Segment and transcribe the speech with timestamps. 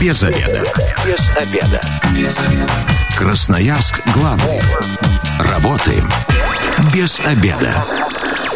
[0.00, 0.62] Без обеда.
[1.04, 1.80] Без обеда.
[2.14, 2.72] Без обеда.
[3.16, 4.60] Красноярск главный.
[5.40, 6.08] Работаем
[6.94, 7.74] без обеда.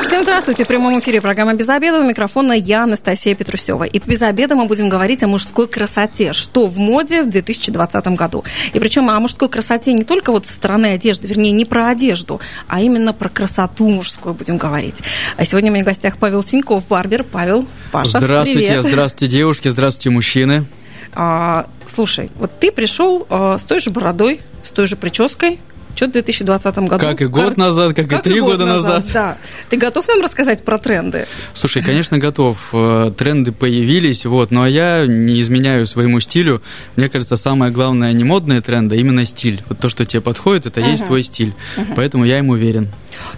[0.05, 0.65] Всем здравствуйте.
[0.65, 1.99] В прямом эфире программа «Без обеда».
[1.99, 3.85] У микрофона я, Анастасия Петрусева.
[3.85, 6.33] И без обеда мы будем говорить о мужской красоте.
[6.33, 8.45] Что в моде в 2020 году.
[8.73, 12.41] И причем о мужской красоте не только вот со стороны одежды, вернее, не про одежду,
[12.69, 15.03] а именно про красоту мужскую будем говорить.
[15.37, 17.25] А сегодня у меня в гостях Павел Синьков, барбер.
[17.25, 18.85] Павел, Паша, Здравствуйте, привет.
[18.85, 20.67] здравствуйте, девушки, здравствуйте, мужчины.
[21.15, 25.61] А, слушай, вот ты пришел а, с той же бородой, с той же прической,
[25.95, 26.99] что в 2020 году?
[26.99, 29.05] Как и год назад, как, как и три года назад.
[29.05, 29.13] назад.
[29.13, 29.39] Да.
[29.69, 31.27] Ты готов нам рассказать про тренды?
[31.55, 32.71] Слушай, конечно, готов.
[32.73, 36.63] Э, тренды появились, вот, но я не изменяю своему стилю.
[36.97, 39.63] Мне кажется, самое главное не модные тренды, а именно стиль.
[39.69, 40.91] Вот то, что тебе подходит, это uh-huh.
[40.91, 41.55] есть твой стиль.
[41.77, 41.93] Uh-huh.
[41.95, 42.89] Поэтому я им уверен.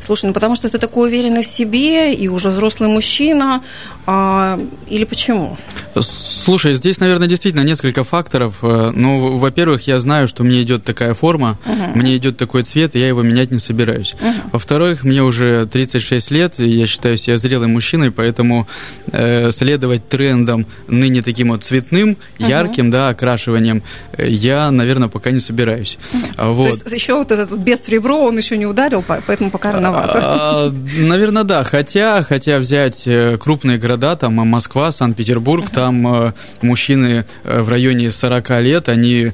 [0.01, 3.65] Слушай, ну потому что ты такой уверенный в себе и уже взрослый мужчина,
[4.07, 5.57] а, или почему?
[6.01, 8.59] Слушай, здесь, наверное, действительно несколько факторов.
[8.63, 11.97] Э, ну, во-первых, я знаю, что мне идет такая форма, uh-huh.
[11.97, 14.15] мне идет такой цвет, и я его менять не собираюсь.
[14.21, 14.33] Uh-huh.
[14.53, 18.67] Во-вторых, мне уже 36 лет, и я считаю себя зрелым мужчиной, поэтому
[19.13, 22.49] э, следовать трендам ныне таким вот цветным, uh-huh.
[22.49, 23.83] ярким, да, окрашиванием,
[24.17, 25.97] э, я, наверное, пока не собираюсь.
[26.13, 26.53] Uh-huh.
[26.53, 26.65] Вот.
[26.65, 30.21] То есть еще вот этот без ребро он еще не ударил, поэтому пока рановато.
[30.23, 31.63] А, наверное, да.
[31.63, 35.75] Хотя, хотя взять э, крупные города, там Москва, Санкт-Петербург, uh-huh.
[35.75, 39.33] там э, мужчины э, в районе 40 лет, они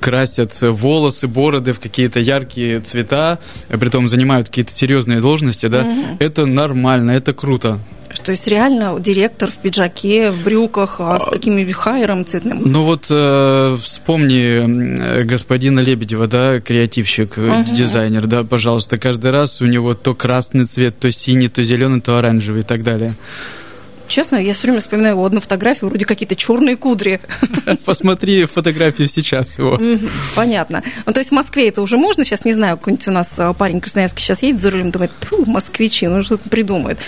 [0.00, 5.82] красят волосы, бороды в какие-то яркие цвета, при том занимают какие-то серьезные должности, да.
[5.82, 6.16] Uh-huh.
[6.18, 7.80] Это нормально, это круто.
[8.22, 12.62] То есть реально директор в пиджаке, в брюках, а с каким хайером цветным?
[12.64, 17.74] Ну вот э, вспомни господина Лебедева, да, креативщик, uh-huh.
[17.74, 22.16] дизайнер, да, пожалуйста, каждый раз у него то красный цвет, то синий, то зеленый, то
[22.16, 23.14] оранжевый и так далее.
[24.08, 27.20] Честно, я все время вспоминаю одну фотографию, вроде какие-то черные кудри.
[27.84, 29.80] Посмотри фотографию сейчас его.
[30.34, 30.82] Понятно.
[31.06, 32.24] Ну, то есть в Москве это уже можно?
[32.24, 35.12] Сейчас не знаю, какой-нибудь у нас а, парень красноярский сейчас едет за рулем, думает,
[35.46, 36.98] москвичи, ну что-то придумает.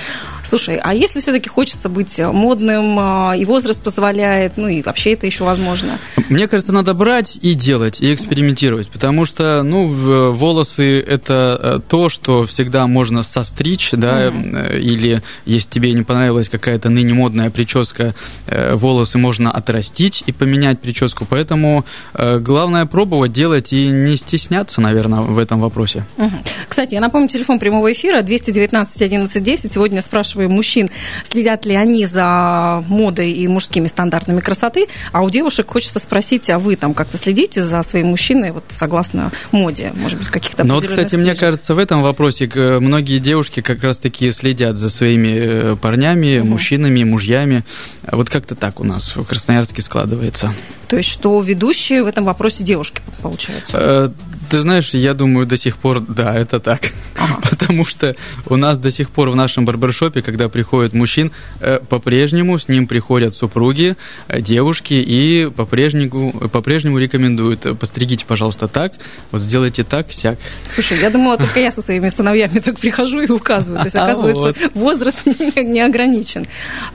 [0.46, 5.26] Слушай, а если все-таки хочется быть модным, а, и возраст позволяет, ну и вообще это
[5.26, 5.98] еще возможно?
[6.28, 9.88] Мне кажется, надо брать и делать, и экспериментировать, потому что, ну,
[10.32, 14.80] волосы– это э, то, что всегда можно состричь, да, mm-hmm.
[14.80, 18.14] или если тебе не понравилась какая-то ныне модная прическа,
[18.46, 21.84] э, волосы можно отрастить и поменять прическу, поэтому
[22.14, 26.04] главное пробовать, делать и не стесняться, наверное, в этом вопросе.
[26.16, 26.30] Угу.
[26.68, 29.72] Кстати, я напомню, телефон прямого эфира 219 11 10.
[29.72, 30.90] Сегодня спрашиваю спрашиваем мужчин,
[31.24, 36.58] следят ли они за модой и мужскими стандартами красоты, а у девушек хочется спросить, а
[36.58, 40.84] вы там как-то следите за своим мужчиной, вот согласно моде, может быть, каких-то Ну вот,
[40.84, 41.26] кстати, стежек?
[41.26, 46.48] мне кажется, в этом вопросе многие девушки как раз-таки следят за своими э, парнями, угу.
[46.48, 47.64] мужчинами, мужьями.
[48.10, 50.52] Вот как-то так у нас в Красноярске складывается.
[50.88, 53.76] То есть, что ведущие в этом вопросе девушки, получается?
[53.76, 54.10] Э,
[54.50, 56.92] ты знаешь, я думаю, до сих пор, да, это так.
[57.18, 57.40] Ага.
[57.50, 58.14] Потому что
[58.46, 62.88] у нас до сих пор в нашем барбершопе, когда приходит мужчин, э, по-прежнему с ним
[62.88, 68.92] приходят супруги, э, девушки, и по-прежнему, по-прежнему рекомендуют, постригите, пожалуйста, так,
[69.30, 70.36] вот сделайте так, сяк.
[70.74, 73.78] Слушай, я думала, только я со своими сыновьями так прихожу и указываю.
[73.78, 75.24] То есть, оказывается, возраст
[75.56, 76.46] не ограничен.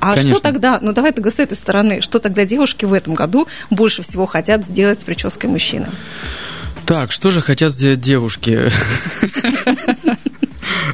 [0.02, 3.48] А что тогда, ну давай тогда с этой стороны, что тогда девушки в этом году
[3.70, 5.88] больше всего хотят сделать с прической мужчины?
[6.86, 8.60] Так, что же хотят сделать девушки?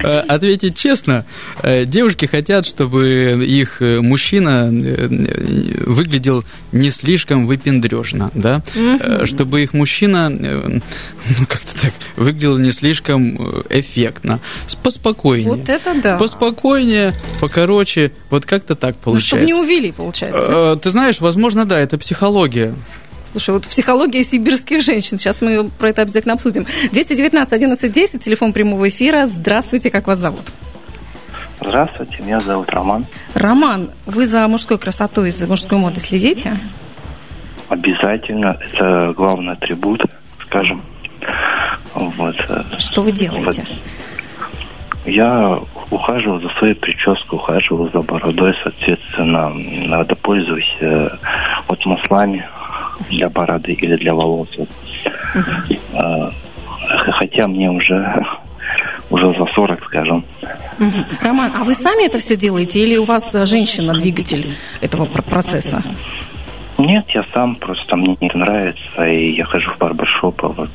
[0.03, 1.25] Э, ответить честно,
[1.63, 4.67] э, девушки хотят, чтобы их э, мужчина
[5.85, 8.61] выглядел не слишком выпендрежно, да,
[9.25, 10.81] чтобы их мужчина, ну,
[11.47, 13.35] как-то так, выглядел не слишком
[13.69, 14.39] эффектно,
[14.83, 15.49] поспокойнее.
[15.49, 16.17] Вот это да.
[16.17, 19.35] Поспокойнее, покороче, вот как-то так получается.
[19.35, 20.79] Ну, чтобы не увели, получается.
[20.81, 22.73] Ты знаешь, возможно, да, это психология.
[23.31, 25.17] Слушай, вот психология сибирских женщин.
[25.17, 26.65] Сейчас мы про это обязательно обсудим.
[26.91, 29.25] 219 11 10, телефон прямого эфира.
[29.25, 30.45] Здравствуйте, как вас зовут?
[31.61, 33.05] Здравствуйте, меня зовут Роман.
[33.33, 36.57] Роман, вы за мужской красотой, за мужской модой следите?
[37.69, 38.57] Обязательно.
[38.62, 40.01] Это главный атрибут,
[40.45, 40.81] скажем.
[41.94, 42.35] Вот.
[42.77, 43.65] Что вы делаете?
[43.68, 43.77] Вот.
[45.07, 45.59] Я
[45.89, 49.50] ухаживаю за своей прической, ухаживаю за бородой, соответственно,
[49.88, 51.09] надо пользуюсь э,
[51.68, 52.45] вот маслами,
[53.09, 54.49] для бороды или для волос.
[55.35, 56.33] Uh-huh.
[57.19, 58.25] Хотя мне уже
[59.09, 60.25] уже за 40, скажем.
[60.79, 61.05] Угу.
[61.21, 65.81] Роман, а вы сами это все делаете или у вас женщина двигатель этого процесса?
[66.77, 70.69] Нет, я сам, просто мне не нравится, и я хожу в барбершоп, а вот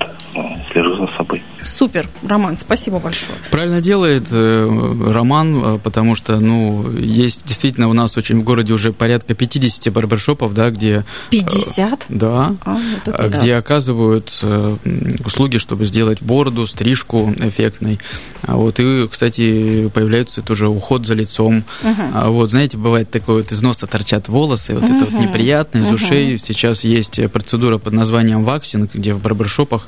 [0.73, 1.43] слежу за собой.
[1.73, 3.39] Супер, Роман, спасибо большое.
[3.51, 8.75] Правильно делает э, Роман, э, потому что, ну, есть действительно у нас очень в городе
[8.75, 11.05] уже порядка 50 барбершопов, да, где...
[11.31, 11.93] 50?
[11.93, 13.59] Э, да, а, вот это где да.
[13.59, 14.77] оказывают э,
[15.25, 17.99] услуги, чтобы сделать бороду, стрижку эффектной.
[18.43, 21.65] А вот, и, кстати, появляется тоже уход за лицом.
[21.83, 22.11] Uh-huh.
[22.13, 24.97] А вот, знаете, бывает такое вот из носа торчат волосы, вот uh-huh.
[24.97, 25.95] это вот неприятно, из uh-huh.
[25.95, 26.39] ушей.
[26.39, 29.87] Сейчас есть процедура под названием ваксинг, где в барбершопах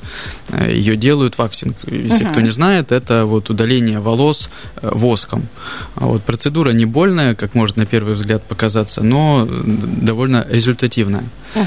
[0.49, 1.74] э, ее делают ваксинг.
[1.83, 2.31] Если uh-huh.
[2.31, 5.47] кто не знает, это вот удаление волос э, воском.
[5.95, 11.23] А вот процедура не больная, как может на первый взгляд показаться, но довольно результативная.
[11.55, 11.65] Uh-huh.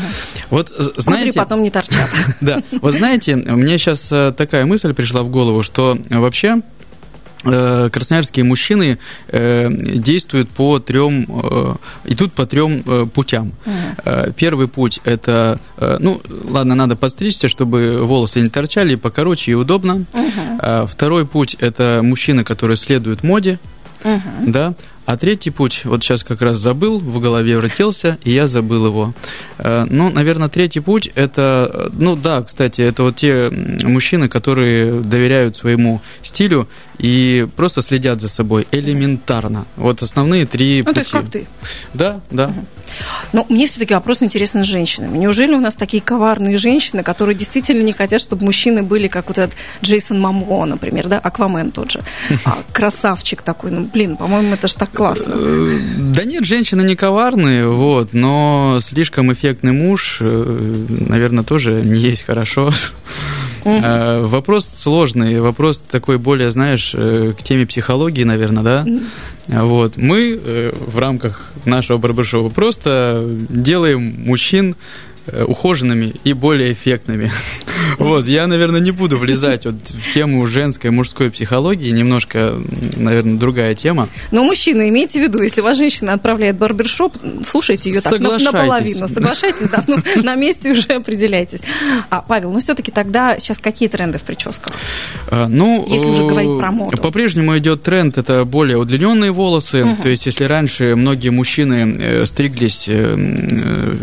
[0.50, 2.10] Вот знаете, Кудри потом не торчат.
[2.40, 6.62] Да, вот знаете, мне сейчас э, такая мысль пришла в голову, что вообще
[7.42, 8.98] красноярские мужчины
[9.28, 11.74] э, действуют по трем, э,
[12.04, 13.52] идут по трем путям.
[13.64, 14.32] Uh-huh.
[14.34, 20.04] Первый путь это, ну, ладно, надо подстричься, чтобы волосы не торчали, покороче и удобно.
[20.12, 20.86] Uh-huh.
[20.86, 23.58] Второй путь это мужчины, которые следуют моде,
[24.02, 24.20] uh-huh.
[24.46, 24.74] да.
[25.08, 29.14] А третий путь, вот сейчас как раз забыл, в голове вратился, и я забыл его.
[29.56, 35.56] Э, ну, наверное, третий путь это, ну да, кстати, это вот те мужчины, которые доверяют
[35.56, 36.68] своему стилю
[36.98, 39.66] и просто следят за собой элементарно.
[39.76, 40.94] Вот основные три ну, пути.
[40.94, 41.46] то есть как ты?
[41.94, 42.48] Да, да.
[42.48, 42.66] Угу.
[43.32, 45.18] Но мне все-таки вопрос интересен с женщинами.
[45.18, 49.38] Неужели у нас такие коварные женщины, которые действительно не хотят, чтобы мужчины были как вот
[49.38, 52.02] этот Джейсон Мамо, например, да, Аквамен тот же,
[52.44, 55.34] а, красавчик такой, ну, блин, по-моему, это ж так классно.
[55.36, 62.00] Э, да нет, женщины не коварные, вот, но слишком эффектный муж, э, наверное, тоже не
[62.00, 62.72] есть хорошо.
[63.64, 64.28] Угу.
[64.28, 68.86] Вопрос сложный, вопрос такой более, знаешь, э, к теме психологии, наверное, да?
[69.48, 69.96] Вот.
[69.96, 74.76] Мы э, в рамках нашего барбершопа просто делаем мужчин
[75.30, 77.30] Э, ухоженными и более эффектными.
[77.98, 82.54] Вот, я, наверное, не буду влезать вот в тему женской, мужской психологии, немножко,
[82.96, 84.08] наверное, другая тема.
[84.30, 87.16] Но мужчина, имейте в виду, если вас женщина отправляет в барбершоп,
[87.46, 91.60] слушайте ее так на, наполовину, соглашайтесь, да, ну, на месте уже определяйтесь.
[92.10, 94.72] А, Павел, ну все-таки тогда сейчас какие тренды в прическах?
[95.30, 96.96] А, ну, если уже говорить про моду.
[96.98, 100.02] По-прежнему идет тренд, это более удлиненные волосы, угу.
[100.02, 103.96] то есть если раньше многие мужчины э, стриглись э,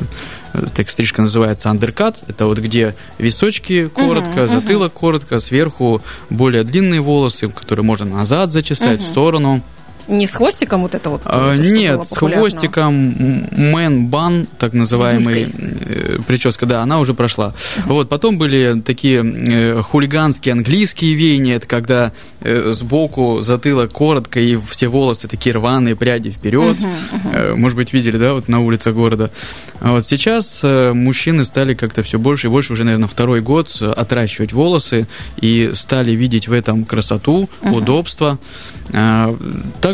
[0.74, 2.24] так стрижка называется андеркат.
[2.28, 5.00] Это вот где височки коротко, uh-huh, затылок uh-huh.
[5.00, 9.04] коротко, сверху более длинные волосы, которые можно назад зачесать, uh-huh.
[9.04, 9.62] в сторону.
[10.08, 11.22] Не с хвостиком вот это вот?
[11.26, 13.12] А, нет, с хвостиком
[13.52, 17.48] man бан, так называемый э, прическа, да, она уже прошла.
[17.48, 17.82] Uh-huh.
[17.88, 22.12] Вот, потом были такие э, хулиганские английские веяния, это когда
[22.42, 26.78] э, сбоку затылок коротко и все волосы такие рваные, пряди вперед.
[26.78, 26.90] Uh-huh,
[27.24, 27.52] uh-huh.
[27.52, 29.32] Э, может быть, видели, да, вот на улицах города.
[29.80, 33.82] А вот сейчас э, мужчины стали как-то все больше и больше, уже, наверное, второй год
[33.82, 35.08] отращивать волосы
[35.38, 38.38] и стали видеть в этом красоту, удобство.
[38.94, 39.36] А,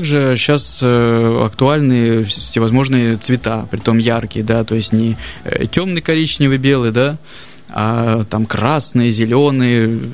[0.01, 6.57] также сейчас э, актуальны всевозможные цвета, притом яркие, да, то есть не э, темный коричневый,
[6.57, 7.17] белый, да,
[7.73, 10.11] а там красные, зеленые,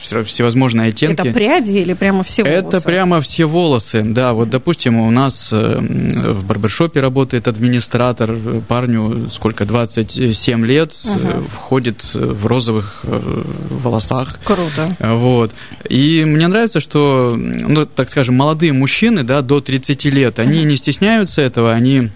[0.00, 1.20] всевозможные оттенки.
[1.20, 2.66] Это пряди или прямо все волосы?
[2.66, 4.34] Это прямо все волосы, да.
[4.34, 8.36] Вот, допустим, у нас э, в барбершопе работает администратор,
[8.68, 11.44] парню сколько, 27 лет, угу.
[11.54, 14.38] входит в розовых э, волосах.
[14.44, 14.94] Круто.
[15.00, 15.52] Вот.
[15.88, 20.68] И мне нравится, что, ну, так скажем, молодые мужчины, да, до 30 лет, они угу.
[20.68, 22.10] не стесняются этого, они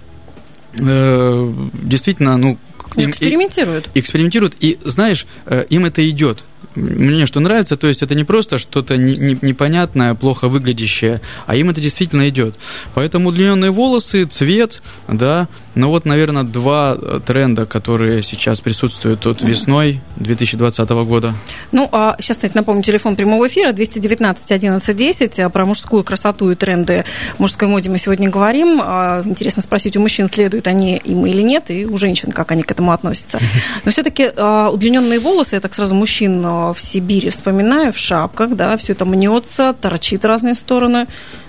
[0.78, 2.58] э, действительно, ну,
[2.96, 3.88] им, экспериментируют.
[3.94, 6.42] И, экспериментируют, и знаешь, э, им это идет
[6.75, 11.57] мне что нравится, то есть это не просто что-то не, не, непонятное, плохо выглядящее, а
[11.57, 12.54] им это действительно идет.
[12.95, 20.00] Поэтому удлиненные волосы, цвет, да, ну вот, наверное, два тренда, которые сейчас присутствуют тут весной
[20.16, 21.35] 2020 года.
[21.73, 25.52] Ну, а сейчас, кстати, напомню, телефон прямого эфира 219 11 10.
[25.52, 27.04] Про мужскую красоту и тренды
[27.38, 28.81] мужской моде мы сегодня говорим.
[28.83, 32.62] А, интересно спросить, у мужчин следуют они им или нет, и у женщин, как они
[32.62, 33.40] к этому относятся.
[33.85, 38.76] Но все-таки а, удлиненные волосы, я так сразу мужчин в Сибири вспоминаю, в шапках, да,
[38.76, 41.06] все это мнется, торчит в разные стороны.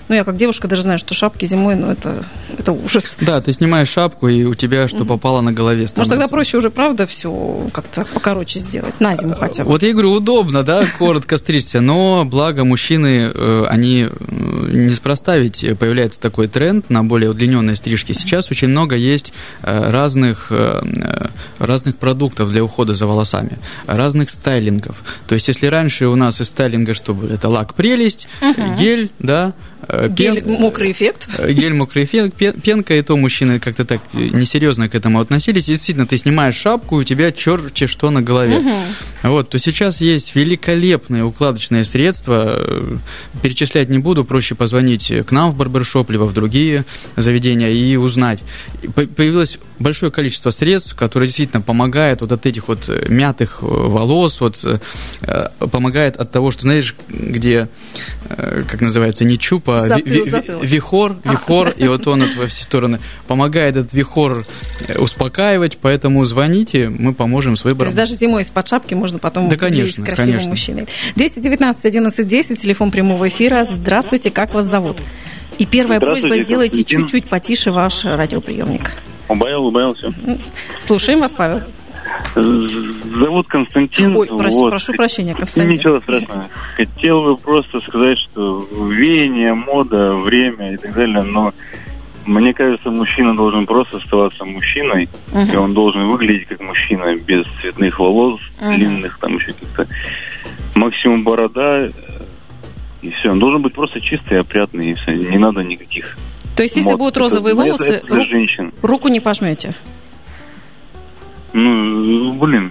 [0.08, 2.24] Ну, я как девушка даже знаю, что шапки зимой, ну, это,
[2.56, 3.16] это ужас.
[3.20, 5.98] Да, ты снимаешь шапку, и у тебя что попало на голове становится.
[5.98, 9.70] Может, тогда проще уже, правда, все как-то покороче сделать, на зиму хотя бы.
[9.70, 14.08] Вот я говорю, удобно, да, коротко стричься, но благо мужчины, э, они э,
[14.72, 18.12] неспроста ведь появляется такой тренд на более удлиненные стрижки.
[18.12, 19.32] Сейчас очень много есть
[19.62, 20.52] э, разных,
[21.58, 25.02] разных продуктов для ухода за волосами, разных стайлингов.
[25.26, 27.32] То есть, если раньше у нас из стайлинга что было?
[27.32, 28.76] Это лак прелесть, uh-huh.
[28.78, 29.52] гель, да,
[29.88, 30.14] Пен...
[30.14, 31.28] Гель мокрый эффект.
[31.48, 35.68] Гель мокрый эффект, пенка, и то мужчины как-то так несерьезно к этому относились.
[35.68, 38.58] И действительно, ты снимаешь шапку, и у тебя черти что на голове.
[38.58, 38.74] Угу.
[39.24, 42.60] Вот, то сейчас есть великолепные укладочные средства.
[43.42, 46.84] Перечислять не буду, проще позвонить к нам в барбершоп, либо в другие
[47.16, 48.40] заведения и узнать.
[48.94, 55.48] Появилось большое количество средств, которые действительно помогают вот от этих вот мятых волос, вот э,
[55.58, 57.68] помогает от того, что, знаешь, где,
[58.28, 59.75] э, как называется, не чупа,
[60.62, 64.44] вихор, вихор, и вот он во все стороны помогает этот вихор
[64.88, 67.92] э, успокаивать, поэтому звоните, мы поможем с выбором.
[67.92, 70.50] То есть даже зимой из-под шапки можно потом да, конечно, красивым конечно.
[70.50, 70.86] мужчиной.
[71.16, 73.64] 219 11 10, телефон прямого эфира.
[73.64, 75.00] Здравствуйте, как вас зовут?
[75.58, 78.92] И первая просьба, сделайте чуть-чуть потише ваш радиоприемник.
[79.28, 80.12] Убавил, убавился.
[80.78, 81.62] Слушаем вас, Павел.
[82.34, 84.16] Зовут Константин.
[84.16, 84.70] Ой, прошу, вот.
[84.70, 85.78] прошу прощения, Константин.
[85.78, 86.46] Ничего страшного.
[86.76, 91.52] Хотел бы просто сказать, что веяние, мода, время и так далее, но
[92.26, 95.52] мне кажется, мужчина должен просто оставаться мужчиной, uh-huh.
[95.52, 98.74] и он должен выглядеть как мужчина, без цветных волос, uh-huh.
[98.74, 99.86] длинных, там еще каких-то.
[100.74, 101.88] Максимум борода,
[103.00, 103.30] и все.
[103.30, 105.14] Он должен быть просто чистый, опрятный, и все.
[105.14, 106.16] Не надо никаких
[106.56, 109.74] то есть, если будут розовые это, волосы, это, руку не пожмете?
[111.58, 112.70] Ну, блин,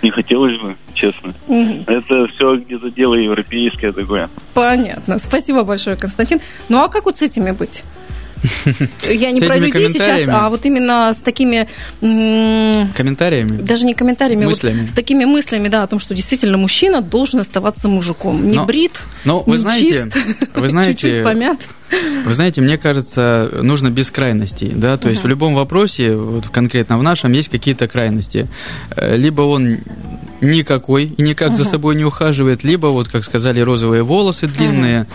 [0.00, 1.34] не хотелось бы, честно.
[1.48, 1.84] Угу.
[1.88, 4.30] Это все где-то дело европейское такое.
[4.54, 5.18] Понятно.
[5.18, 6.40] Спасибо большое, Константин.
[6.68, 7.82] Ну а как вот с этими быть?
[9.02, 11.68] Я не про людей сейчас, а вот именно с такими...
[12.00, 13.60] Комментариями?
[13.60, 14.80] Даже не комментариями, мыслями.
[14.82, 18.48] Вот с такими мыслями, да, о том, что действительно мужчина должен оставаться мужиком.
[18.48, 20.16] Не но, брит, но вы не знаете, чист,
[20.54, 21.58] вы знаете, чуть-чуть помят.
[22.24, 25.10] Вы знаете, мне кажется, нужно без крайностей, да, то uh-huh.
[25.10, 28.48] есть в любом вопросе, вот конкретно в нашем, есть какие-то крайности.
[28.96, 29.80] Э, либо он
[30.42, 31.56] никакой и никак uh-huh.
[31.56, 35.06] за собой не ухаживает, либо, вот как сказали, розовые волосы длинные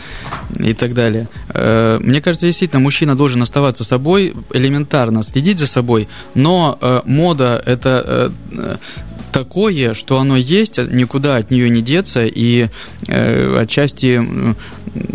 [0.52, 0.70] uh-huh.
[0.70, 1.28] и так далее.
[1.50, 7.62] Э, мне кажется, действительно, мужчина должен оставаться собой, элементарно следить за собой, но э, мода
[7.66, 8.32] это
[9.38, 12.70] такое, что оно есть, никуда от нее не деться, и
[13.08, 14.20] э, отчасти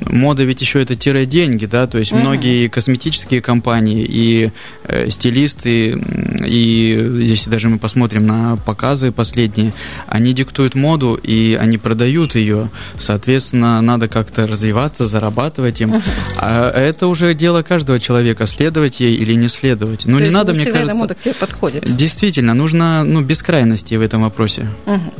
[0.07, 2.21] мода ведь еще это тире деньги, да, то есть mm-hmm.
[2.21, 4.50] многие косметические компании и
[4.85, 5.99] э, стилисты,
[6.47, 9.73] и если даже мы посмотрим на показы последние,
[10.07, 16.02] они диктуют моду и они продают ее, соответственно, надо как-то развиваться, зарабатывать им, mm-hmm.
[16.38, 20.05] а это уже дело каждого человека, следовать ей или не следовать.
[20.05, 20.95] Ну, то не надо, мне кажется...
[20.95, 21.97] мода к тебе подходит.
[21.97, 24.69] Действительно, нужно, ну, без крайности в этом вопросе.
[24.85, 25.14] Угу.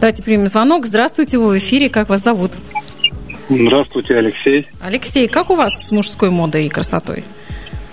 [0.00, 0.86] Давайте примем звонок.
[0.86, 1.90] Здравствуйте, вы в эфире.
[1.90, 2.52] Как вас зовут?
[3.48, 4.66] Здравствуйте, Алексей.
[4.80, 7.24] Алексей, как у вас с мужской модой и красотой?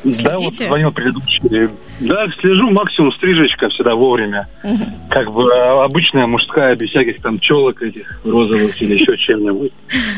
[0.04, 0.30] Следите?
[0.30, 1.70] Да, вот звонил предыдущий.
[2.02, 4.48] Да, слежу, максимум стрижечка всегда вовремя.
[4.64, 4.84] Угу.
[5.10, 9.72] Как бы а, обычная мужская, без всяких там челок этих розовых или еще чем-нибудь.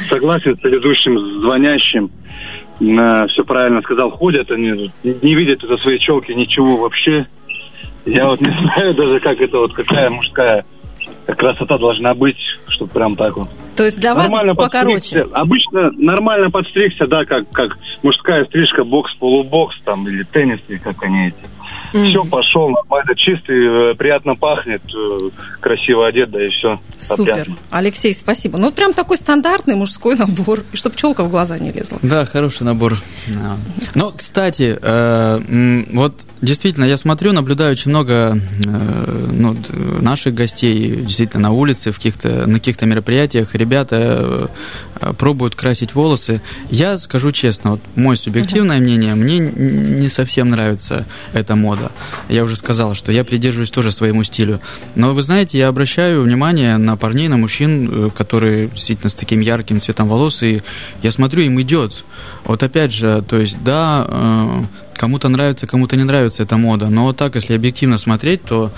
[0.09, 2.11] Согласен с предыдущим звонящим.
[2.79, 7.25] Все правильно сказал, ходят они, не видят это свои челки, ничего вообще.
[8.07, 10.65] Я вот не знаю даже, как это вот, какая мужская
[11.25, 12.37] красота должна быть,
[12.67, 13.49] чтобы прям так вот.
[13.75, 15.27] То есть для нормально вас покороче?
[15.33, 21.27] Обычно нормально подстригся, да, как, как мужская стрижка, бокс-полубокс там, или теннис, или как они
[21.27, 21.35] эти.
[21.93, 22.09] Mm-hmm.
[22.09, 25.29] Все, пошел, нормально, чистый, э, приятно пахнет, э,
[25.59, 26.79] красиво одет, да и все.
[26.97, 27.31] Супер.
[27.31, 27.47] Опять.
[27.69, 28.57] Алексей, спасибо.
[28.57, 31.99] Ну, прям такой стандартный мужской набор, и чтобы челка в глаза не лезла.
[32.01, 32.97] Да, хороший набор.
[33.95, 39.55] Но, кстати, э, вот действительно, я смотрю, наблюдаю очень много ну,
[40.01, 43.55] наших гостей, действительно, на улице, в каких-то, на каких-то мероприятиях.
[43.55, 44.49] Ребята
[45.17, 46.41] пробуют красить волосы.
[46.69, 48.81] Я скажу честно, вот мое субъективное uh-huh.
[48.81, 51.91] мнение, мне не совсем нравится эта мода года.
[52.29, 54.59] Я уже сказал, что я придерживаюсь тоже своему стилю.
[54.95, 59.41] Но вы знаете, я обращаю внимание на парней, на мужчин, э, которые действительно с таким
[59.41, 60.61] ярким цветом волос, и
[61.03, 62.05] я смотрю, им идет.
[62.45, 64.63] Вот опять же, то есть, да, э,
[64.95, 68.71] кому-то нравится, кому-то не нравится эта мода, но так, если объективно смотреть, то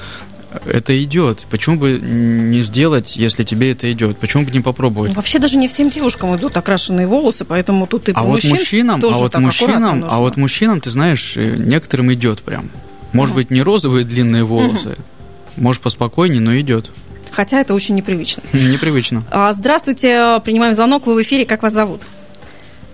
[0.65, 1.45] это идет.
[1.49, 4.17] Почему бы не сделать, если тебе это идет?
[4.17, 5.09] Почему бы не попробовать?
[5.09, 9.01] Ну, вообще даже не всем девушкам идут окрашенные волосы, поэтому тут и а вот мужчинам,
[9.03, 12.69] а вот мужчинам, а вот мужчинам, ты знаешь, э, некоторым идет прям.
[13.13, 14.95] Может быть, не розовые длинные волосы,
[15.55, 16.91] может, поспокойнее, но идет.
[17.31, 18.43] Хотя это очень непривычно.
[18.53, 19.23] Непривычно.
[19.31, 22.01] А, здравствуйте, принимаем звонок, вы в эфире, как вас зовут?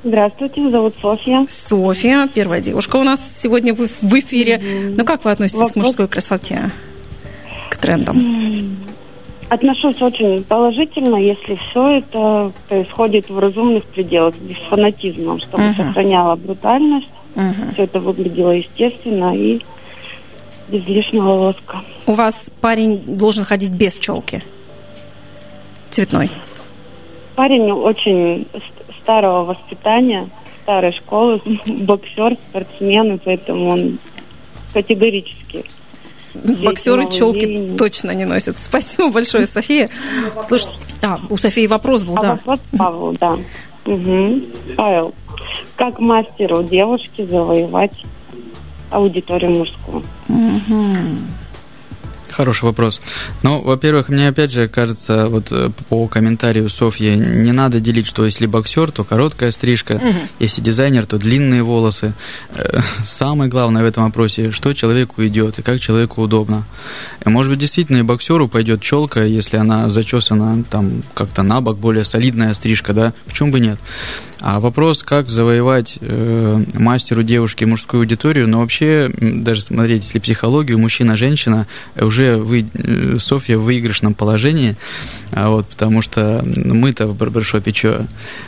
[0.03, 1.47] Здравствуйте, зовут Софья.
[1.49, 4.57] Софья, первая девушка у нас сегодня в, в эфире.
[4.57, 4.95] Mm-hmm.
[4.97, 5.73] Ну, как вы относитесь Вопрос...
[5.73, 6.71] к мужской красоте,
[7.69, 8.77] к трендам?
[9.49, 15.75] Отношусь очень положительно, если все это происходит в разумных пределах, без фанатизма, чтобы uh-huh.
[15.75, 17.73] сохраняло брутальность, uh-huh.
[17.73, 19.61] все это выглядело естественно и
[20.67, 21.81] без лишнего лоска.
[22.07, 24.43] У вас парень должен ходить без челки?
[25.91, 26.31] Цветной?
[27.35, 28.47] Парень очень
[29.01, 30.27] старого воспитания.
[30.63, 33.99] старой школы, боксер, спортсмен, и поэтому он
[34.73, 35.44] категорически
[36.43, 38.57] Боксеры челки точно не носят.
[38.57, 39.89] Спасибо большое, София.
[40.41, 40.69] Слушай,
[41.01, 42.31] а, у Софии вопрос был, а да.
[42.31, 43.39] Вопрос Павел, да.
[43.85, 44.41] Угу.
[44.75, 45.13] Павел,
[45.75, 48.03] как мастеру девушки завоевать
[48.89, 50.03] аудиторию мужскую?
[50.29, 50.95] Угу.
[52.35, 53.01] Хороший вопрос.
[53.43, 58.25] Ну, во-первых, мне опять же кажется, вот э, по комментарию Софьи, не надо делить, что
[58.25, 60.13] если боксер, то короткая стрижка, угу.
[60.39, 62.13] если дизайнер, то длинные волосы.
[62.53, 66.65] Э, самое главное в этом вопросе, что человеку идет и как человеку удобно.
[67.25, 71.77] И, может быть, действительно и боксеру пойдет челка, если она зачесана там как-то на бок,
[71.77, 73.79] более солидная стрижка, да, в чем бы нет.
[74.41, 80.19] А вопрос, как завоевать э, мастеру девушки мужскую аудиторию, но ну, вообще, даже смотреть, если
[80.19, 81.65] психологию, мужчина-женщина,
[81.95, 84.75] уже вы, э, Софья в выигрышном положении,
[85.31, 88.07] а вот, потому что мы-то в барбершопе что,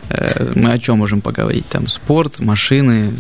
[0.10, 1.68] э, мы о чем можем поговорить?
[1.70, 3.14] Там спорт, машины,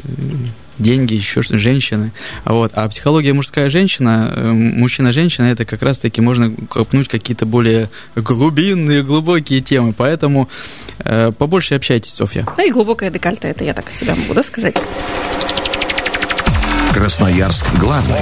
[0.79, 2.11] деньги, еще что женщины.
[2.45, 2.71] Вот.
[2.75, 9.61] А психология мужская женщина, э, мужчина-женщина, это как раз-таки можно копнуть какие-то более глубинные, глубокие
[9.61, 9.93] темы.
[9.93, 10.49] Поэтому
[10.99, 12.45] э, побольше общайтесь, Софья.
[12.57, 14.75] Ну и глубокое декольте, это я так от себя могу, да, сказать?
[16.93, 18.21] Красноярск главный.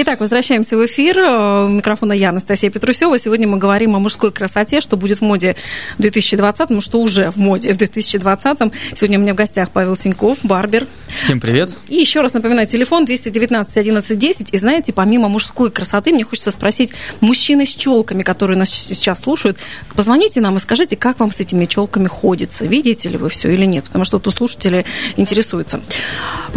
[0.00, 1.18] Итак, возвращаемся в эфир.
[1.18, 3.18] Э, у микрофона я, Анастасия Петрусева.
[3.18, 5.56] Сегодня мы говорим о мужской красоте, что будет в моде
[5.98, 8.58] в 2020, ну что уже в моде в 2020.
[8.94, 10.86] Сегодня у меня в гостях Павел Синьков, барбер.
[11.16, 11.70] Всем привет.
[11.88, 14.54] И еще раз напоминаю, телефон 219 11 10.
[14.54, 19.58] И знаете, помимо мужской красоты, мне хочется спросить мужчины с челками, которые нас сейчас слушают,
[19.96, 22.66] позвоните нам и скажите, как вам с этими челками ходится.
[22.66, 23.86] Видите ли вы все или нет?
[23.86, 24.84] Потому что тут слушатели
[25.16, 25.80] интересуются.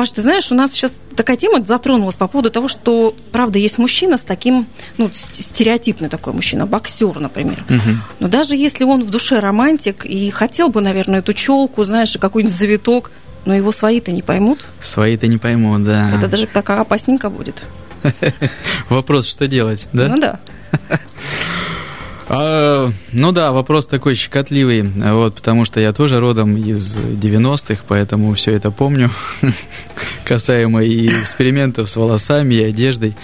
[0.02, 3.78] Паш, ты знаешь, у нас сейчас такая тема затронулась по поводу того, что правда, есть
[3.78, 4.66] мужчина с таким,
[4.98, 7.64] ну, стереотипный такой мужчина, боксер, например.
[7.70, 7.98] Угу.
[8.20, 12.52] Но даже если он в душе романтик и хотел бы, наверное, эту челку, знаешь, какой-нибудь
[12.52, 13.12] завиток,
[13.46, 14.66] но его свои-то не поймут.
[14.82, 16.16] Свои-то не поймут, да.
[16.18, 17.62] Это даже такая опасненько будет.
[18.90, 20.08] Вопрос, что делать, да?
[20.08, 20.40] Ну да.
[22.34, 28.34] А, ну да, вопрос такой щекотливый, вот, потому что я тоже родом из 90-х, поэтому
[28.36, 29.12] все это помню,
[30.24, 33.18] касаемо и экспериментов с волосами, и одеждой.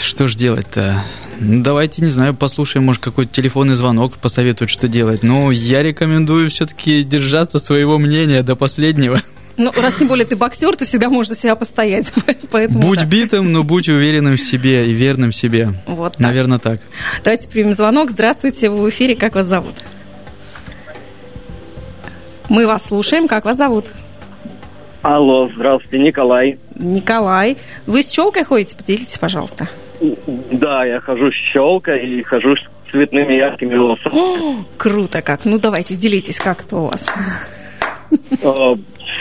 [0.00, 1.04] Что ж делать-то?
[1.40, 5.22] Ну, давайте, не знаю, послушаем, может, какой-то телефонный звонок посоветует, что делать.
[5.22, 9.20] Ну, я рекомендую все-таки держаться своего мнения до последнего.
[9.60, 12.10] Ну, раз тем более ты боксер, ты всегда можешь за себя постоять.
[12.50, 13.04] Поэтому, будь да.
[13.04, 15.74] битым, но будь уверенным в себе и верным себе.
[15.86, 16.20] Вот так.
[16.20, 16.80] Наверное, так.
[17.22, 18.08] Давайте примем звонок.
[18.08, 19.16] Здравствуйте, вы в эфире.
[19.16, 19.74] Как вас зовут?
[22.48, 23.28] Мы вас слушаем.
[23.28, 23.88] Как вас зовут?
[25.02, 26.58] Алло, здравствуйте, Николай.
[26.76, 27.58] Николай.
[27.84, 28.74] Вы с челкой ходите?
[28.74, 29.68] Поделитесь, пожалуйста.
[30.52, 34.14] Да, я хожу с челкой и хожу с цветными яркими волосами.
[34.14, 35.44] О, круто как.
[35.44, 37.06] Ну, давайте, делитесь, как это у вас.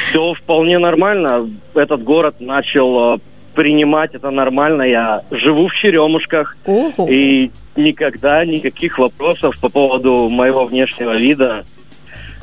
[0.07, 1.49] Все вполне нормально.
[1.73, 3.17] Этот город начал э,
[3.53, 4.83] принимать это нормально.
[4.83, 6.55] Я живу в Черемушках.
[6.65, 7.07] Ого.
[7.09, 11.65] И никогда никаких вопросов по поводу моего внешнего вида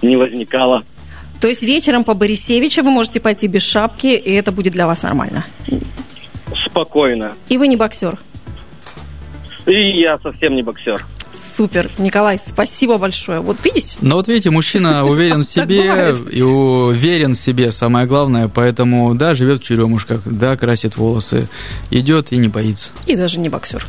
[0.03, 0.85] не возникало.
[1.41, 5.03] То есть вечером по Борисевича вы можете пойти без шапки, и это будет для вас
[5.03, 5.45] нормально?
[6.67, 7.35] Спокойно.
[7.49, 8.19] И вы не боксер?
[9.67, 11.05] И я совсем не боксер.
[11.33, 11.91] Супер.
[11.99, 13.41] Николай, спасибо большое.
[13.41, 13.97] Вот видите?
[14.01, 19.35] Ну вот видите, мужчина уверен в себе и уверен в себе, самое главное, поэтому, да,
[19.35, 21.49] живет в черемушках, да, красит волосы,
[21.91, 22.91] идет и не боится.
[23.07, 23.87] И даже не боксер.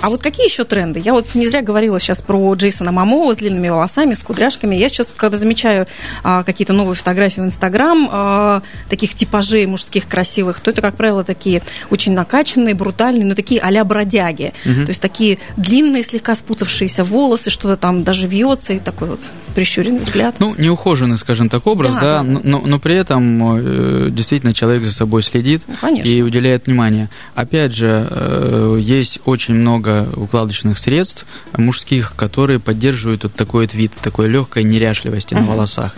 [0.00, 1.00] А вот какие еще тренды?
[1.00, 4.74] Я вот не зря говорила сейчас про Джейсона Мамо с длинными волосами, с кудряшками.
[4.74, 5.86] Я сейчас, когда замечаю
[6.22, 11.24] а, какие-то новые фотографии в Инстаграм, а, таких типажей мужских красивых, то это, как правило,
[11.24, 14.52] такие очень накачанные, брутальные, но такие а-ля бродяги.
[14.64, 14.82] Угу.
[14.82, 19.20] То есть такие длинные, слегка спутавшиеся волосы, что-то там даже вьется, и такой вот
[19.54, 20.36] прищуренный взгляд.
[20.38, 22.40] Ну, неухоженный, скажем так, образ, да, да, да.
[22.44, 27.08] Но, но при этом э, действительно человек за собой следит ну, и уделяет внимание.
[27.34, 33.92] Опять же, э, есть очень много укладочных средств мужских, которые поддерживают вот такой вот вид,
[34.00, 35.40] такой легкой неряшливости uh-huh.
[35.40, 35.94] на волосах.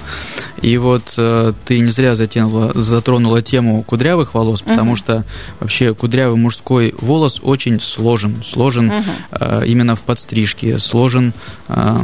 [0.60, 4.96] И вот э, ты не зря затянула, затронула тему кудрявых волос, потому uh-huh.
[4.96, 5.24] что
[5.60, 9.62] вообще кудрявый мужской волос очень сложен, сложен uh-huh.
[9.62, 11.32] э, именно в подстрижке, сложен
[11.68, 11.98] э,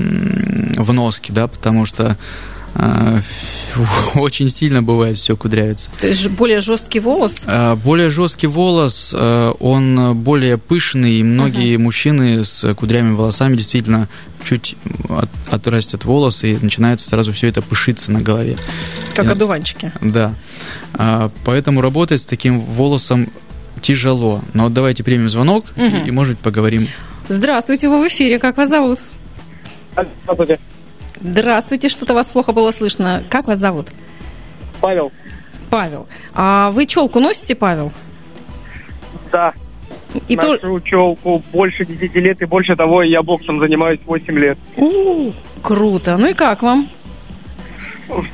[0.76, 2.16] в носке, да, потому что
[4.14, 5.90] очень сильно бывает все кудрявится.
[6.00, 7.36] То есть более жесткий волос?
[7.46, 11.78] А, более жесткий волос, а, он более пышный, и многие uh-huh.
[11.78, 14.08] мужчины с кудрявыми волосами действительно
[14.44, 14.76] чуть
[15.08, 18.56] от, отрастят волосы, и начинается сразу все это пышиться на голове.
[19.14, 19.92] Как и, одуванчики.
[20.00, 20.34] Да.
[21.44, 23.28] Поэтому работать с таким волосом
[23.82, 24.42] тяжело.
[24.54, 26.06] Но давайте примем звонок uh-huh.
[26.06, 26.88] и, может быть, поговорим
[27.28, 28.38] Здравствуйте, вы в эфире.
[28.38, 29.00] Как вас зовут?
[29.92, 30.58] Здравствуйте.
[31.20, 33.24] Здравствуйте, что-то вас плохо было слышно.
[33.28, 33.88] Как вас зовут?
[34.80, 35.12] Павел.
[35.70, 36.06] Павел.
[36.34, 37.92] А вы челку носите, Павел?
[39.30, 39.52] Да.
[40.28, 40.80] И Ношу то...
[40.80, 44.58] челку больше 10 лет, и больше того, я боксом занимаюсь 8 лет.
[44.76, 46.16] У, круто.
[46.16, 46.88] Ну и как вам?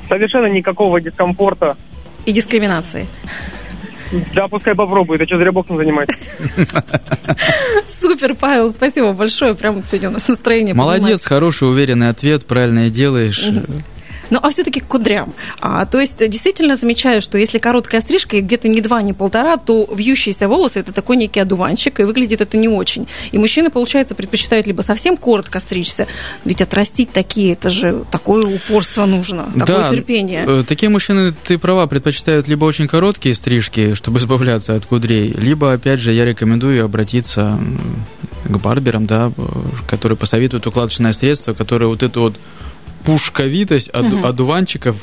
[0.09, 1.77] Совершенно никакого дискомфорта.
[2.27, 3.07] И дискриминации.
[4.35, 6.17] Да, пускай попробует, а что зря боксом занимается.
[7.87, 9.55] Супер, Павел, спасибо большое.
[9.55, 13.45] Прям сегодня у нас настроение Молодец, хороший, уверенный ответ, правильно делаешь.
[14.31, 15.35] Ну, а все-таки к кудрям.
[15.61, 19.57] А, то есть, действительно замечаю, что если короткая стрижка, и где-то не два, не полтора,
[19.57, 23.07] то вьющиеся волосы– это такой некий одуванчик, и выглядит это не очень.
[23.33, 26.07] И мужчины, получается, предпочитают либо совсем коротко стричься,
[26.45, 30.45] ведь отрастить такие, это же такое упорство нужно, такое да, терпение.
[30.47, 35.73] Э, такие мужчины, ты права, предпочитают либо очень короткие стрижки, чтобы избавляться от кудрей, либо,
[35.73, 37.59] опять же, я рекомендую обратиться
[38.45, 39.33] к барберам, да,
[39.87, 42.35] которые посоветуют укладочное средство, которое вот эту вот
[43.05, 44.27] пушковитость, оду, угу.
[44.27, 44.97] одуванчиков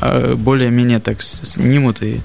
[0.00, 2.20] а более-менее так снимут, и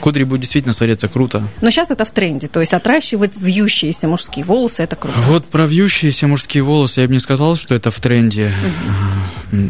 [0.00, 1.42] кудри будет действительно смотреться круто.
[1.60, 5.18] Но сейчас это в тренде, то есть отращивать вьющиеся мужские волосы, это круто.
[5.22, 8.52] Вот про вьющиеся мужские волосы я бы не сказал, что это в тренде.
[9.52, 9.68] Угу.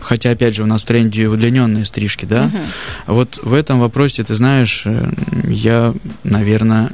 [0.00, 2.46] Хотя, опять же, у нас в тренде удлиненные стрижки, да?
[2.46, 3.14] Угу.
[3.14, 5.12] Вот в этом вопросе, ты знаешь, э,
[5.46, 5.94] я,
[6.24, 6.90] наверное,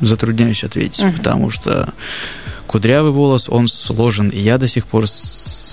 [0.00, 1.12] затрудняюсь ответить, угу.
[1.12, 1.94] потому что
[2.74, 5.06] кудрявый волос, он сложен, и я до сих пор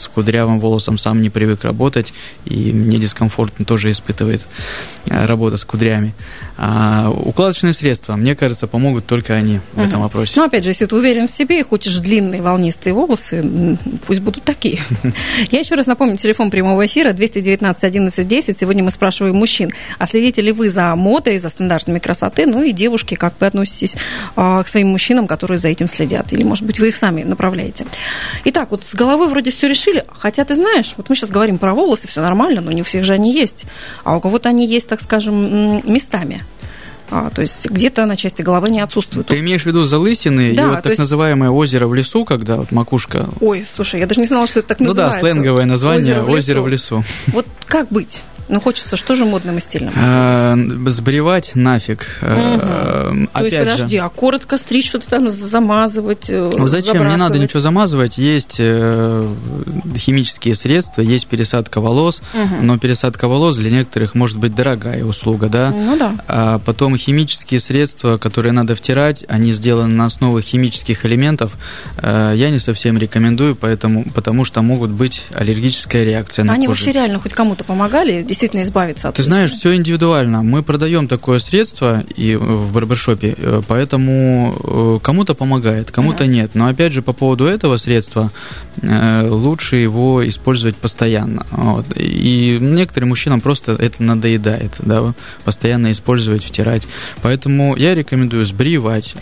[0.01, 2.13] с кудрявым волосом сам не привык работать,
[2.45, 4.47] и мне дискомфортно тоже испытывает
[5.05, 6.13] э, работа с кудрями.
[6.57, 10.33] А укладочные средства, мне кажется, помогут только они в этом вопросе.
[10.35, 14.43] Ну, опять же, если ты уверен в себе и хочешь длинные волнистые волосы, пусть будут
[14.43, 14.79] такие.
[15.51, 18.59] Я еще раз напомню, телефон прямого эфира 219 11 10.
[18.59, 22.45] Сегодня мы спрашиваем мужчин, а следите ли вы за модой, за стандартами красоты?
[22.45, 23.95] Ну и девушки, как вы относитесь
[24.35, 26.31] а, к своим мужчинам, которые за этим следят?
[26.33, 27.85] Или, может быть, вы их сами направляете?
[28.45, 31.73] Итак, вот с головой вроде все решили, хотя ты знаешь, вот мы сейчас говорим про
[31.73, 33.65] волосы, все нормально, но не у всех же они есть.
[34.03, 36.43] А у кого-то они есть, так скажем, местами.
[37.11, 39.27] А, то есть где-то на части головы не отсутствует.
[39.27, 40.99] Ты имеешь в виду залысины да, и вот так есть...
[40.99, 43.27] называемое озеро в лесу, когда вот макушка...
[43.41, 45.19] Ой, слушай, я даже не знала, что это так ну называется.
[45.19, 47.03] Ну да, сленговое название озеро в, озеро в лесу.
[47.27, 48.23] Вот как быть?
[48.51, 49.93] Ну, хочется, что же модным и стильным?
[49.95, 52.05] А, сбривать нафиг.
[52.21, 52.29] Угу.
[52.29, 54.03] А, То есть, подожди, же.
[54.03, 57.07] а коротко стричь, что-то там замазывать, э, ну, Зачем?
[57.07, 58.17] Не надо ничего замазывать.
[58.17, 59.33] Есть э,
[59.95, 62.61] химические средства, есть пересадка волос, угу.
[62.61, 65.71] но пересадка волос для некоторых может быть дорогая услуга, да?
[65.71, 66.15] Ну да.
[66.27, 71.53] А потом химические средства, которые надо втирать, они сделаны на основе химических элементов.
[72.03, 76.79] Я не совсем рекомендую, поэтому, потому что могут быть аллергическая реакция на Они кожу.
[76.79, 78.23] вообще реально хоть кому-то помогали?
[78.23, 80.43] действительно избавиться от Ты знаешь, все индивидуально.
[80.43, 86.27] Мы продаем такое средство и в барбершопе, э, поэтому э, кому-то помогает, кому-то uh-huh.
[86.27, 86.55] нет.
[86.55, 88.31] Но опять же, по поводу этого средства
[88.81, 91.45] э, лучше его использовать постоянно.
[91.51, 91.85] Вот.
[91.95, 96.83] И некоторым мужчинам просто это надоедает, да, постоянно использовать, втирать.
[97.21, 99.15] Поэтому я рекомендую сбривать.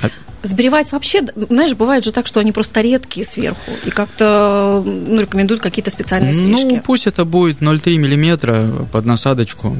[0.43, 5.61] Сбривать вообще, знаешь, бывает же так, что они просто редкие сверху, и как-то ну, рекомендуют
[5.61, 6.75] какие-то специальные стрижки.
[6.75, 9.75] Ну, пусть это будет 0,3 миллиметра под насадочку,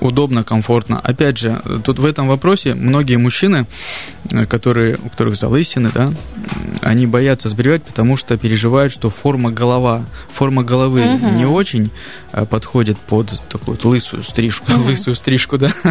[0.00, 1.00] удобно, комфортно.
[1.00, 3.66] Опять же, тут в этом вопросе многие мужчины,
[4.48, 6.08] которые, у которых залысины, да,
[6.82, 11.30] они боятся сбривать, потому что переживают, что форма голова, форма головы угу.
[11.30, 11.90] не очень
[12.32, 14.84] а, подходит под такую лысую стрижку, угу.
[14.84, 15.70] лысую стрижку, да.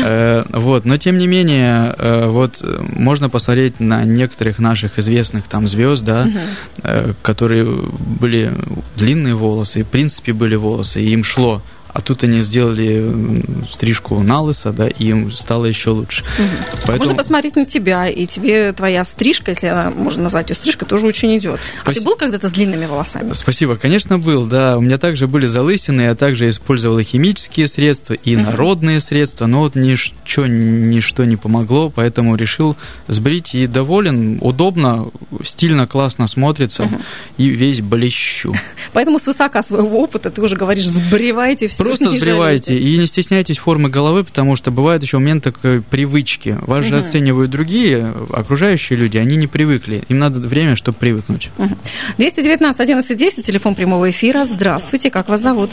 [0.00, 5.66] Э, вот, но тем не менее, э, вот можно посмотреть на некоторых наших известных там
[5.66, 7.14] звезд, да, угу.
[7.22, 8.52] которые были
[8.96, 14.40] длинные волосы, в принципе были волосы, и им шло а тут они сделали стрижку на
[14.40, 16.22] лысо, да, и им стало еще лучше.
[16.22, 16.48] Угу.
[16.86, 16.98] Поэтому...
[16.98, 21.06] Можно посмотреть на тебя, и тебе твоя стрижка, если она, можно назвать ее стрижкой, тоже
[21.06, 21.58] очень идет.
[21.84, 23.32] А ты был когда-то с длинными волосами?
[23.32, 24.76] Спасибо, конечно, был, да.
[24.76, 28.44] У меня также были залысины, я также использовал и химические средства, и угу.
[28.44, 35.08] народные средства, но вот ничего, ничто не помогло, поэтому решил сбрить и доволен, удобно,
[35.44, 37.00] стильно, классно смотрится, угу.
[37.38, 38.54] и весь блещу.
[38.92, 43.58] Поэтому с высока своего опыта ты уже говоришь, сбривайте все Просто сбривайте и не стесняйтесь
[43.58, 46.58] формы головы, потому что бывает еще момент такой привычки.
[46.62, 46.90] Вас угу.
[46.90, 50.02] же оценивают другие, окружающие люди, они не привыкли.
[50.08, 51.50] Им надо время, чтобы привыкнуть.
[51.58, 51.76] Угу.
[52.18, 54.44] 219 11 10, телефон прямого эфира.
[54.44, 55.70] Здравствуйте, как вас зовут?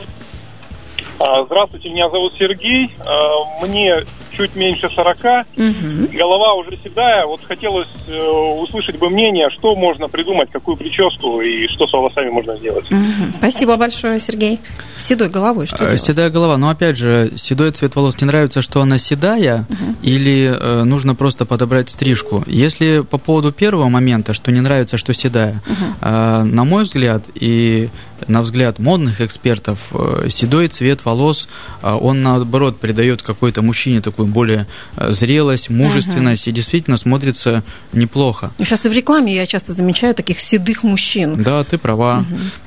[1.19, 2.93] А, здравствуйте, меня зовут Сергей.
[3.05, 4.03] А, мне
[4.35, 5.17] чуть меньше 40.
[5.17, 6.17] Угу.
[6.17, 7.25] Голова уже седая.
[7.25, 8.19] Вот хотелось э,
[8.59, 12.85] услышать бы мнение, что можно придумать, какую прическу и что с волосами можно сделать.
[12.91, 13.37] Угу.
[13.37, 14.59] Спасибо большое, Сергей.
[14.97, 16.01] седой головой что делать?
[16.01, 16.57] Седая голова.
[16.57, 19.95] Но опять же, седой цвет волос не нравится, что она седая, угу.
[20.01, 22.43] или э, нужно просто подобрать стрижку.
[22.47, 25.85] Если по поводу первого момента, что не нравится, что седая, угу.
[26.01, 27.89] э, на мой взгляд, и
[28.27, 31.47] на взгляд модных экспертов, э, седой цвет волос,
[31.81, 36.51] э, он наоборот придает какой-то мужчине такую более э, зрелость, мужественность, угу.
[36.51, 38.51] и действительно смотрится неплохо.
[38.57, 41.41] Сейчас и в рекламе я часто замечаю таких седых мужчин.
[41.43, 42.23] Да, ты права.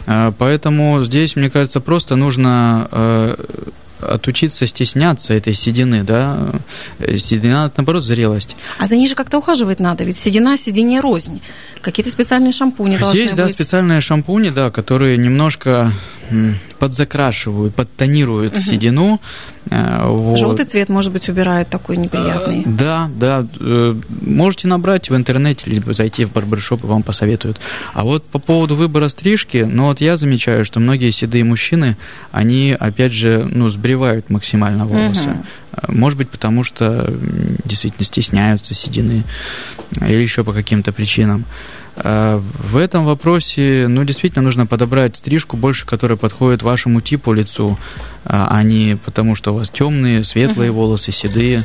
[0.06, 0.34] Угу.
[0.38, 3.36] Поэтому здесь, мне кажется, просто нужно
[4.00, 6.52] отучиться стесняться этой седины, да,
[7.18, 8.56] седина, это, наоборот, зрелость.
[8.78, 11.40] А за ней же как-то ухаживать надо, ведь седина седине рознь.
[11.80, 13.44] Какие-то специальные шампуни должны Есть, быть.
[13.44, 15.92] да, специальные шампуни, да, которые немножко
[16.78, 18.62] подзакрашивают, подтонируют угу.
[18.62, 19.20] седину.
[19.70, 20.38] Э, вот.
[20.38, 22.62] Желтый цвет, может быть, убирают такой неприятный.
[22.66, 23.46] Да, да.
[23.58, 27.58] Э, можете набрать в интернете, либо зайти в барбершоп, и вам посоветуют.
[27.94, 31.96] А вот по поводу выбора стрижки, ну вот я замечаю, что многие седые мужчины,
[32.30, 35.30] они, опять же, ну, сбривают максимально волосы.
[35.30, 35.44] Угу.
[35.86, 37.12] Может быть, потому что
[37.64, 39.24] действительно стесняются седины
[40.00, 41.44] или еще по каким-то причинам.
[42.00, 47.76] А, в этом вопросе, ну, действительно нужно подобрать стрижку больше, которая подходит вашему типу лицу,
[48.24, 50.80] а, а не потому, что у вас темные, светлые угу.
[50.80, 51.64] волосы, седые.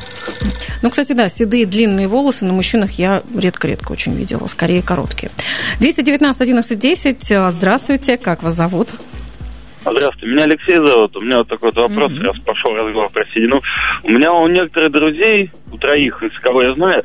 [0.82, 5.30] Ну, кстати, да, седые длинные волосы на мужчинах я редко-редко очень видела, скорее короткие.
[5.78, 7.52] 219 11 10.
[7.52, 8.88] Здравствуйте, как вас зовут?
[9.86, 11.14] Здравствуйте, меня Алексей зовут.
[11.16, 12.24] У меня вот такой вот вопрос, mm-hmm.
[12.24, 13.60] раз пошел разговор про седину.
[14.02, 17.04] У меня у некоторых друзей, у троих, из кого я знаю,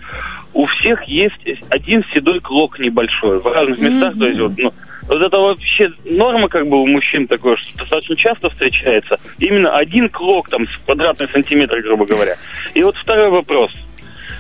[0.54, 1.36] у всех есть
[1.70, 4.14] один седой клок небольшой в разных местах.
[4.14, 4.20] Mm-hmm.
[4.20, 4.74] То есть вот, ну,
[5.10, 9.18] вот это вообще норма как бы у мужчин такое, что достаточно часто встречается.
[9.40, 12.36] Именно один клок там с квадратный сантиметр, грубо говоря.
[12.76, 13.72] И вот второй вопрос.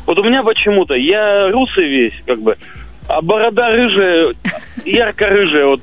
[0.05, 2.55] Вот у меня почему-то, я русый весь, как бы,
[3.09, 4.33] а борода рыжая,
[4.85, 5.81] ярко-рыжая, вот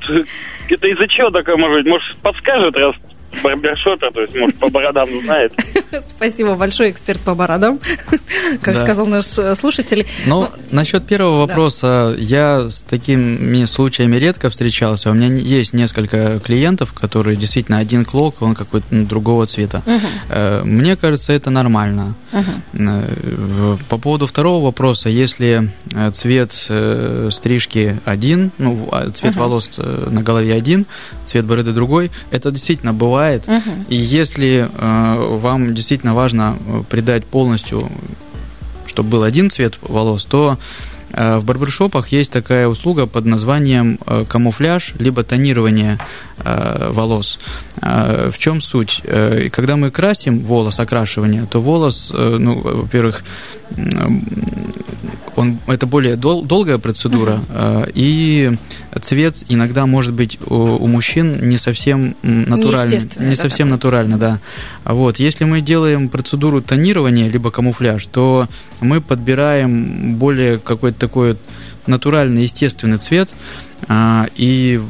[0.73, 1.93] это из-за чего такое может быть?
[1.93, 2.95] Может, подскажет, раз
[3.43, 5.53] барбершопер, то есть, может, по бородам знает.
[6.09, 7.79] Спасибо большое, эксперт по бородам,
[8.63, 8.83] как да.
[8.83, 10.07] сказал наш э, слушатель.
[10.27, 12.19] Но ну, насчет первого вопроса, да.
[12.19, 15.11] я с такими случаями редко встречался.
[15.11, 19.83] У меня есть несколько клиентов, которые действительно один клок, он какой-то другого цвета.
[19.87, 20.67] Угу.
[20.67, 22.15] Мне кажется, это нормально.
[22.33, 23.79] Угу.
[23.89, 25.71] По поводу второго вопроса, если
[26.13, 29.41] цвет стрижки один, ну, а цвет угу.
[29.41, 30.87] волос на голове один,
[31.25, 33.49] цвет бороды другой, это действительно бывает бывает.
[33.49, 33.85] Угу.
[33.89, 37.91] И если э, вам действительно важно э, придать полностью,
[38.87, 40.59] чтобы был один цвет волос, то
[41.13, 45.99] э, в барбершопах есть такая услуга под названием э, камуфляж, либо тонирование
[46.39, 47.41] волос.
[47.81, 49.03] В чем суть?
[49.53, 53.25] Когда мы красим волос, окрашивание, то волос, ну, во-первых,
[55.37, 57.93] он, это более дол, долгая процедура, uh-huh.
[57.95, 58.57] и
[59.01, 63.01] цвет иногда может быть у, у мужчин не совсем натуральный.
[63.19, 64.41] Не совсем натурально, да.
[64.85, 65.19] Вот.
[65.19, 68.49] Если мы делаем процедуру тонирования, либо камуфляж, то
[68.81, 71.37] мы подбираем более какой-то такой
[71.87, 73.33] натуральный, естественный цвет,
[73.89, 74.81] а, и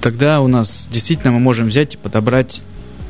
[0.00, 2.60] тогда у нас действительно мы можем взять и подобрать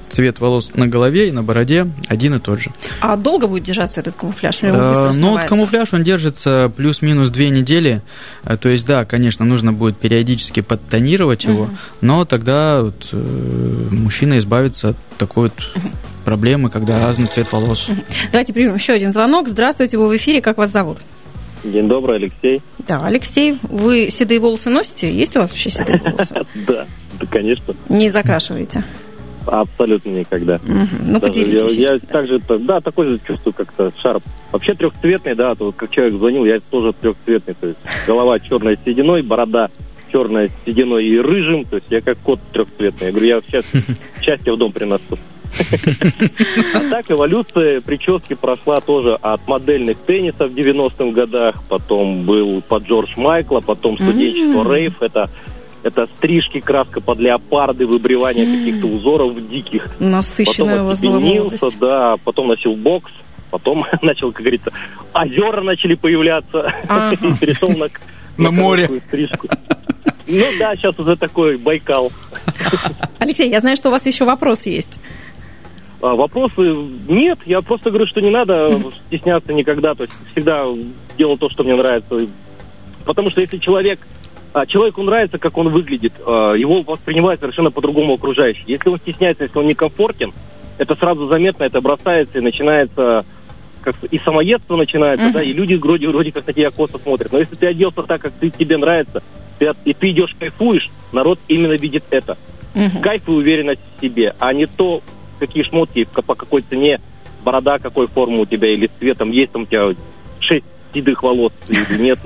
[0.09, 2.71] цвет волос на голове и на бороде один и тот же.
[3.01, 4.63] А долго будет держаться этот камуфляж?
[4.63, 8.03] Или он ну, вот камуфляж, он держится плюс-минус две недели.
[8.45, 11.71] Э, то есть, да, конечно, нужно будет периодически подтонировать его, угу.
[12.01, 15.89] но тогда вот, э, мужчина избавится от такой вот угу.
[16.25, 17.89] проблемы, когда разный цвет волос.
[18.33, 19.49] Давайте примем еще один звонок.
[19.49, 20.99] Здравствуйте, вы в эфире, как вас зовут?
[21.65, 22.63] День добрый, Алексей.
[22.87, 25.13] Да, Алексей, вы седые волосы носите?
[25.13, 26.35] Есть у вас вообще седые волосы?
[26.67, 26.87] Да,
[27.19, 27.75] да, конечно.
[27.89, 28.85] Не закрашиваете?
[29.47, 30.57] Абсолютно никогда.
[30.57, 31.03] Угу.
[31.07, 31.77] Ну, поделитесь.
[31.77, 34.23] Я, я также, да, такой же чувствую как-то шарп.
[34.53, 37.55] Вообще трехцветный, да, то вот как человек звонил, я тоже трехцветный.
[37.55, 39.71] То есть голова черная с сединой, борода
[40.13, 41.65] черная с сединой и рыжим.
[41.65, 43.07] То есть я как кот трехцветный.
[43.07, 43.65] Я говорю, я сейчас
[44.23, 45.19] счастье в дом приношу.
[46.75, 52.85] А так эволюция прически прошла тоже от модельных теннисов в 90-х годах, потом был под
[52.85, 55.31] Джордж Майкла, потом студенчество рейв, это
[55.87, 59.89] это стрижки, краска под леопарды, выбривание каких-то узоров диких.
[60.01, 61.79] Насыщенная потом у вас была молодость.
[61.79, 63.13] Да, потом носил бокс,
[63.53, 64.73] потом начал, как говорится,
[65.15, 66.75] озера начали появляться,
[67.13, 67.87] и перешел на,
[68.37, 68.91] на море.
[69.07, 69.49] Стрижку.
[70.27, 72.11] Ну да, сейчас уже такой Байкал.
[73.21, 74.99] Алексей, я знаю, что у вас еще вопрос есть.
[76.03, 76.63] А, вопросы
[77.09, 80.65] нет, я просто говорю, что не надо стесняться никогда, то есть всегда
[81.17, 82.27] делал то, что мне нравится.
[83.05, 84.01] Потому что если человек
[84.65, 88.65] человеку нравится, как он выглядит, а, его воспринимают совершенно по-другому окружающие.
[88.67, 90.33] Если он стесняется, если он некомфортен,
[90.79, 93.27] это сразу заметно, это бросается и начинается
[93.83, 95.33] как и самоедство начинается, uh-huh.
[95.33, 97.31] да, и люди вроде, вроде как на тебя косо смотрят.
[97.31, 99.23] Но если ты оделся так, как ты, тебе нравится,
[99.61, 102.37] ты, и ты идешь кайфуешь, народ именно видит это.
[102.75, 103.01] Uh-huh.
[103.01, 105.03] Кайф и уверенность в себе, а не то,
[105.39, 107.01] какие шмотки, по какой цене,
[107.45, 109.95] борода какой формы у тебя или цветом, есть там у тебя
[110.41, 110.67] шесть
[110.97, 112.19] седых волос или нет.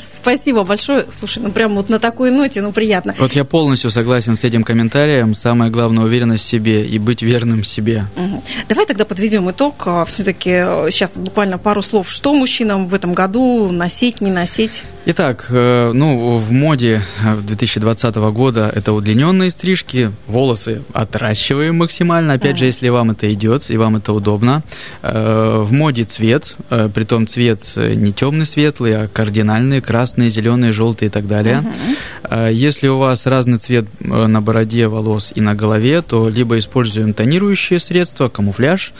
[0.00, 1.06] Спасибо большое.
[1.10, 3.14] Слушай, ну прям вот на такой ноте, ну приятно.
[3.18, 5.34] Вот я полностью согласен с этим комментарием.
[5.34, 8.06] Самое главное уверенность в себе и быть верным себе.
[8.16, 8.42] Угу.
[8.68, 9.82] Давай тогда подведем итог.
[9.86, 12.10] А, Все-таки э, сейчас буквально пару слов.
[12.10, 14.82] Что мужчинам в этом году носить, не носить?
[15.06, 22.58] Итак, э, ну, в моде 2020 э, года это удлиненные стрижки, волосы отращиваем максимально, опять
[22.58, 24.62] же, если вам это идет и вам это удобно.
[25.02, 26.54] В моде цвет,
[26.94, 27.62] притом цвет
[28.00, 31.64] не темный светлый, а кардинальные, красные, зеленые, желтые и так далее.
[31.64, 32.52] Uh-huh.
[32.52, 37.12] Если у вас разный цвет э, на бороде, волос и на голове, то либо используем
[37.12, 38.92] тонирующие средства, камуфляж,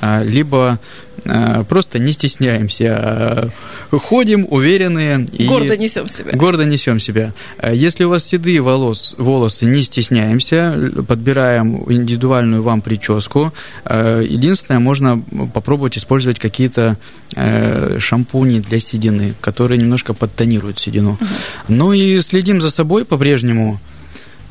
[0.00, 0.80] а, либо
[1.24, 3.50] Э, просто не стесняемся,
[3.92, 5.26] э, ходим уверенные.
[5.32, 6.32] И гордо несем себя.
[6.32, 7.32] Гордо несем себя.
[7.62, 13.52] Если у вас седые волос, волосы, не стесняемся, подбираем индивидуальную вам прическу.
[13.88, 16.96] Единственное, можно попробовать использовать какие-то
[17.98, 21.12] шампуни для седины, которые немножко подтонируют седину.
[21.12, 21.26] Угу.
[21.68, 23.80] Ну и следим за собой по-прежнему.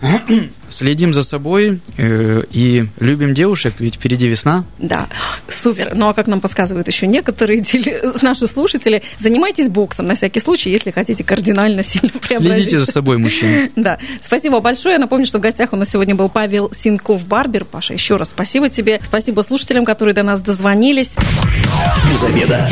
[0.70, 4.64] Следим за собой э, и любим девушек, ведь впереди весна.
[4.80, 5.08] Да,
[5.48, 5.92] супер.
[5.96, 7.64] Ну а как нам подсказывают еще некоторые
[8.22, 12.58] наши слушатели, занимайтесь боксом на всякий случай, если хотите кардинально сильно преобразить.
[12.58, 13.70] Следите за собой, мужчина.
[13.82, 14.98] Да, спасибо большое.
[14.98, 17.66] Напомню, что в гостях у нас сегодня был Павел Синков-Барбер.
[17.66, 19.00] Паша, еще раз спасибо тебе.
[19.04, 21.12] Спасибо слушателям, которые до нас дозвонились.
[22.12, 22.70] Без обеда.